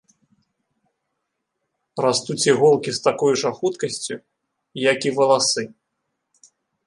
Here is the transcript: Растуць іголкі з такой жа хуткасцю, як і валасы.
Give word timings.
Растуць 2.05 2.37
іголкі 2.53 2.91
з 2.97 3.05
такой 3.09 3.33
жа 3.43 3.49
хуткасцю, 3.59 4.15
як 4.91 4.99
і 5.11 5.15
валасы. 5.19 5.63